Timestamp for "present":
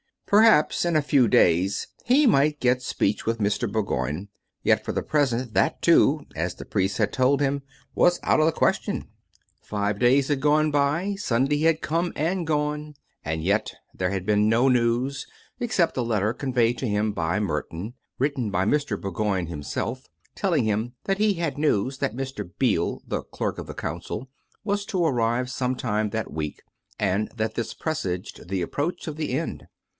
5.03-5.53